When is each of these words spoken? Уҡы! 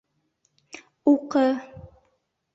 Уҡы! 1.13 1.45